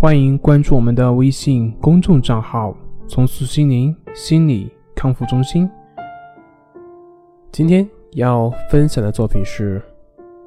[0.00, 2.72] 欢迎关注我们的微信公众账号
[3.08, 5.68] “重塑心灵心理康复中心”。
[7.50, 9.82] 今天要分享的作品是：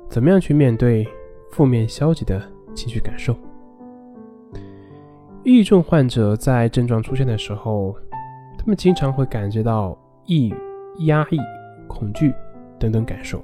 [0.08, 1.06] 怎么样去面对
[1.50, 2.42] 负面消极的
[2.74, 3.36] 情绪感受？
[5.44, 7.94] 抑郁症患者在症状出现的时候，
[8.58, 9.98] 他们经常会感觉到
[10.28, 10.56] 抑郁、
[11.08, 11.38] 压抑、
[11.90, 12.34] 恐惧
[12.80, 13.44] 等等感受。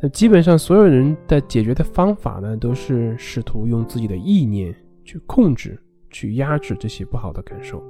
[0.00, 4.74] 那基本上所有人的解决的方法呢，都是试图用自己的意念。
[5.04, 5.78] 去控制、
[6.10, 7.82] 去压制这些不好的感受，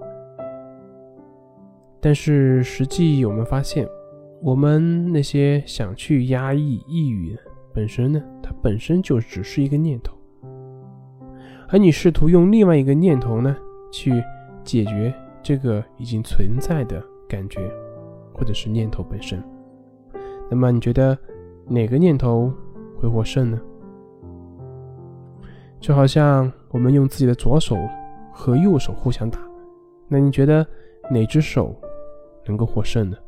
[2.00, 3.88] 但是实际我们发现，
[4.42, 7.36] 我们那些想去压抑抑郁
[7.72, 10.16] 本身呢，它本身就只是一个念头，
[11.68, 13.56] 而你试图用另外一个念头呢
[13.90, 14.22] 去
[14.62, 17.60] 解决这个已经存在的感觉，
[18.34, 19.42] 或者是念头本身，
[20.50, 21.16] 那么你觉得
[21.66, 22.52] 哪个念头
[22.98, 23.60] 会获胜呢？
[25.84, 27.76] 就好像我们用自己的左手
[28.32, 29.38] 和右手互相打，
[30.08, 30.66] 那你觉得
[31.10, 31.78] 哪只手
[32.46, 33.18] 能够获胜呢？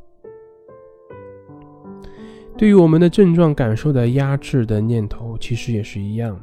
[2.56, 6.40] 对于我们的症状感受的压制的念头，其实也是一样。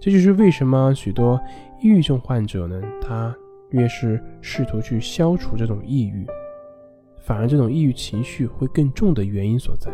[0.00, 1.40] 这就是为什么许多
[1.80, 3.32] 抑郁症患者呢，他
[3.70, 6.26] 越是试图去消除这种抑郁，
[7.16, 9.92] 反而这种抑郁情绪会更重的原因所在。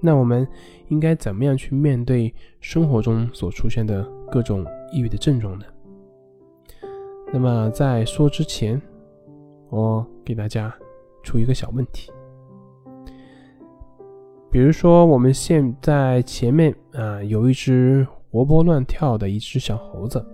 [0.00, 0.44] 那我们
[0.88, 5.66] 应该怎么样去面对生活中所出现的各种抑郁的症状呢？
[7.30, 8.80] 那么在说之前，
[9.68, 10.74] 我给大家
[11.22, 12.10] 出一个小问题。
[14.50, 20.24] 比如说，我们现在前面啊有一只活蹦乱跳的一只小猴子，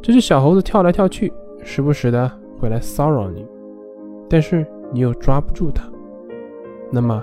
[0.00, 1.32] 这只小猴子跳来跳去，
[1.64, 2.30] 时不时的
[2.60, 3.44] 会来骚扰你，
[4.30, 5.90] 但是你又抓不住它，
[6.92, 7.20] 那么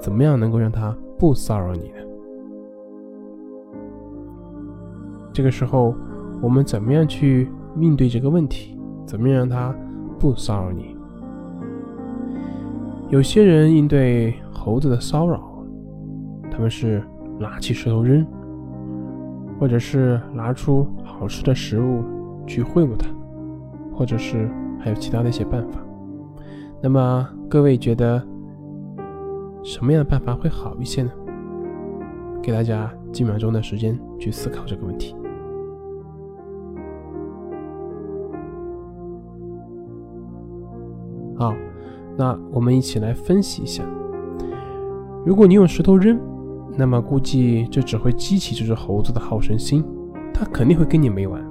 [0.00, 0.96] 怎么样能够让它？
[1.16, 2.05] 不骚扰你呢。
[5.36, 5.94] 这个时候，
[6.40, 8.74] 我们怎么样去面对这个问题？
[9.04, 9.74] 怎么样让他
[10.18, 10.96] 不骚扰你？
[13.10, 15.62] 有些人应对猴子的骚扰，
[16.50, 17.02] 他们是
[17.38, 18.26] 拿起石头扔，
[19.60, 22.02] 或者是拿出好吃的食物
[22.46, 23.06] 去贿赂他，
[23.92, 25.78] 或者是还有其他的一些办法。
[26.82, 28.26] 那么，各位觉得？
[29.62, 31.10] 什么样的办法会好一些呢？
[32.42, 35.14] 给大家几秒钟的时间去思考这个问题。
[41.36, 41.54] 好，
[42.16, 43.84] 那我们一起来分析一下。
[45.24, 46.18] 如果你用石头扔，
[46.76, 49.84] 那么估计这只会激起这只猴子的好胜心，
[50.32, 51.44] 它肯定会跟你没完。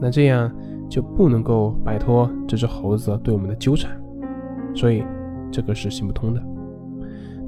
[0.00, 0.50] 那这样
[0.88, 3.90] 就不能够摆脱这只猴子对我们的纠缠，
[4.74, 5.04] 所以
[5.50, 6.42] 这个是行不通的。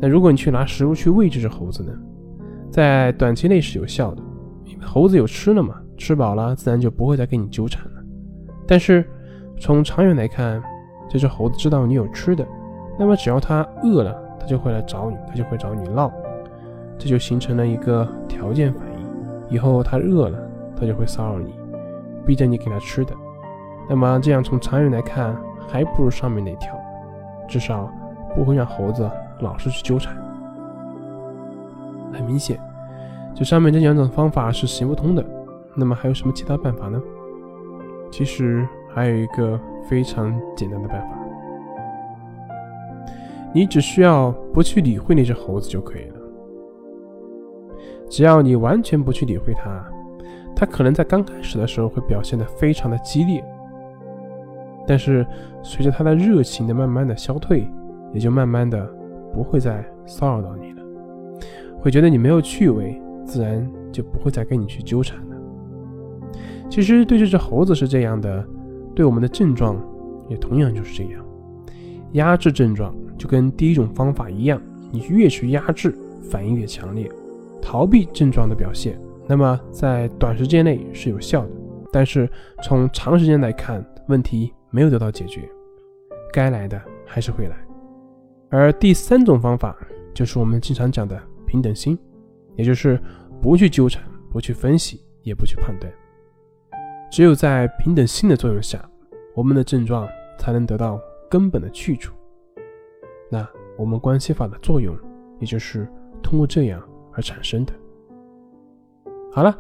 [0.01, 1.93] 那如果你去拿食物去喂这只猴子呢，
[2.71, 4.23] 在短期内是有效的，
[4.65, 7.93] 因为猴子有吃了嘛，吃饱了自然就不会再跟你纠缠了。
[8.67, 9.09] 但是
[9.59, 10.63] 从长远来看，
[11.09, 12.47] 这只猴子知道你有吃的，
[12.99, 16.11] 那么只要它饿了，它就会来找你，它就会找你闹，
[16.99, 19.07] 这就形成了一个条件反应。
[19.49, 20.39] 以后它饿了，
[20.77, 21.55] 它就会骚扰你，
[22.27, 23.15] 逼着你给它吃的。
[23.89, 25.37] 那么这样从长远来看，
[25.69, 26.75] 还不如上面那条，
[27.47, 27.91] 至少
[28.35, 29.11] 不会让猴子。
[29.41, 30.17] 老是去纠缠，
[32.13, 32.59] 很明显，
[33.35, 35.25] 这上面这两种方法是行不通的。
[35.75, 37.03] 那么还有什么其他办法呢？
[38.13, 41.19] 其实还有一个非常简单的办法，
[43.55, 46.17] 你只需要不去理会那只猴子就可以了。
[48.09, 49.85] 只要你完全不去理会它，
[50.55, 53.45] 它可能在刚开始的时候会表现的非常的激烈，
[54.87, 55.27] 但是
[55.63, 57.69] 随着它的热情的慢慢的消退，
[58.13, 58.89] 也就慢慢的。
[59.33, 60.83] 不会再骚扰到你了，
[61.81, 65.37] 会觉得你没有趣味，自然就不会再跟你去纠缠了。
[66.71, 68.47] 其实对这只猴子是这样的，
[68.95, 69.77] 对我们的症状
[70.29, 71.25] 也同样就是这样。
[72.13, 74.61] 压制症状就跟第一种方法一样，
[74.93, 75.95] 你越去压制，
[76.31, 77.11] 反应越强烈。
[77.61, 81.51] 逃避症状的表现，那么在短时间内是有效的，
[81.91, 82.31] 但是
[82.63, 85.49] 从长时间来看，问题没有得到解决，
[86.33, 87.57] 该来的还是会来。
[88.51, 89.77] 而第三种方法
[90.13, 91.99] 就是我们经常讲的平等心，
[92.55, 93.01] 也就是
[93.43, 95.93] 不去纠缠、不去分析、也不去判断。
[97.15, 98.85] 只有在平等心的作用下，
[99.37, 100.99] 我们的症状才能得到
[101.31, 102.13] 根本的去除。
[103.31, 104.99] 那我们关系法的作用，
[105.39, 105.89] 也就是
[106.21, 106.83] 通过这样
[107.13, 107.73] 而产生的。
[109.31, 109.57] 好了，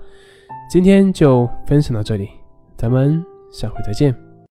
[0.68, 2.28] 今天就分享到这里，
[2.76, 4.12] 咱们下回再见。